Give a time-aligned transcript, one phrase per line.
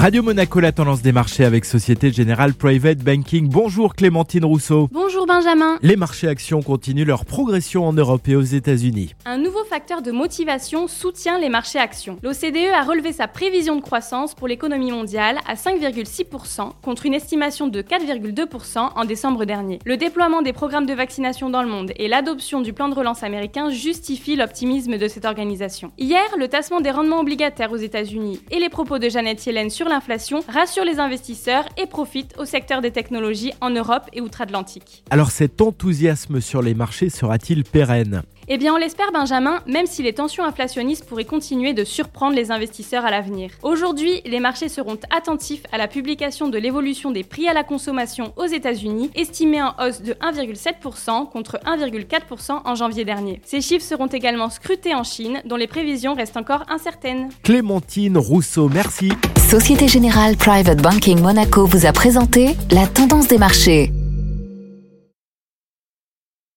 [0.00, 3.50] Radio Monaco, la tendance des marchés avec Société Générale Private Banking.
[3.50, 4.88] Bonjour Clémentine Rousseau.
[4.90, 5.76] Bonjour Benjamin.
[5.82, 9.14] Les marchés actions continuent leur progression en Europe et aux États-Unis.
[9.26, 12.16] Un nouveau facteur de motivation soutient les marchés actions.
[12.22, 17.68] L'OCDE a relevé sa prévision de croissance pour l'économie mondiale à 5,6% contre une estimation
[17.68, 19.80] de 4,2% en décembre dernier.
[19.84, 23.22] Le déploiement des programmes de vaccination dans le monde et l'adoption du plan de relance
[23.22, 25.92] américain justifient l'optimisme de cette organisation.
[25.98, 29.89] Hier, le tassement des rendements obligataires aux États-Unis et les propos de Janet Yellen sur
[29.90, 35.04] l'inflation rassurent les investisseurs et profitent au secteur des technologies en Europe et outre-Atlantique.
[35.10, 38.22] Alors cet enthousiasme sur les marchés sera-t-il pérenne?
[38.52, 42.50] Eh bien, on l'espère, Benjamin, même si les tensions inflationnistes pourraient continuer de surprendre les
[42.50, 43.52] investisseurs à l'avenir.
[43.62, 48.32] Aujourd'hui, les marchés seront attentifs à la publication de l'évolution des prix à la consommation
[48.36, 53.40] aux États-Unis, estimée en hausse de 1,7% contre 1,4% en janvier dernier.
[53.44, 57.28] Ces chiffres seront également scrutés en Chine, dont les prévisions restent encore incertaines.
[57.44, 59.12] Clémentine Rousseau, merci.
[59.48, 63.92] Société Générale Private Banking Monaco vous a présenté la tendance des marchés.